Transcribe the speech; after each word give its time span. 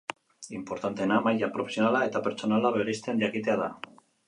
Inportanteena 0.59 1.17
maila 1.27 1.51
profesionala 1.59 2.01
eta 2.07 2.23
pertsonala 2.29 2.73
bereizten 2.79 3.25
jakitea 3.27 3.61
da. 3.65 3.71